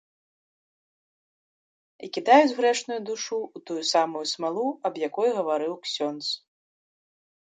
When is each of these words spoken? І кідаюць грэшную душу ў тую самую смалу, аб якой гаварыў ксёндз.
І 2.05 2.09
кідаюць 2.17 2.55
грэшную 2.59 2.97
душу 3.09 3.37
ў 3.39 3.57
тую 3.69 3.83
самую 3.93 4.23
смалу, 4.33 4.65
аб 4.89 4.93
якой 5.09 5.29
гаварыў 5.37 5.73
ксёндз. 5.85 6.27